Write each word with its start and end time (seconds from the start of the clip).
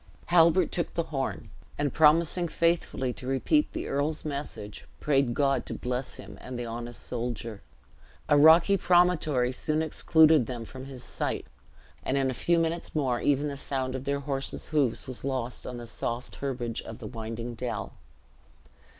Halbert 0.33 0.71
took 0.71 0.95
the 0.95 1.03
horn, 1.13 1.51
and 1.77 1.93
promising 1.93 2.47
faithfully 2.47 3.13
to 3.13 3.27
repeat 3.27 3.71
the 3.71 3.87
earl's 3.87 4.25
message, 4.25 4.87
prayed 4.99 5.35
God 5.35 5.63
to 5.67 5.75
bless 5.75 6.15
him 6.15 6.39
and 6.41 6.57
the 6.57 6.65
honest 6.65 7.03
soldier. 7.03 7.61
A 8.27 8.35
rocky 8.35 8.77
promontory 8.77 9.53
soon 9.53 9.83
excluded 9.83 10.47
them 10.47 10.65
from 10.65 10.85
his 10.85 11.03
sight, 11.03 11.45
and 12.01 12.17
in 12.17 12.31
a 12.31 12.33
few 12.33 12.57
minutes 12.57 12.95
more 12.95 13.19
even 13.19 13.47
the 13.47 13.55
sound 13.55 13.93
of 13.93 14.05
their 14.05 14.21
horses' 14.21 14.69
hoofs 14.69 15.05
was 15.05 15.23
lost 15.23 15.67
on 15.67 15.77
the 15.77 15.85
soft 15.85 16.37
herbage 16.37 16.81
of 16.81 16.97
the 16.97 17.05
winding 17.05 17.53
dell. 17.53 17.93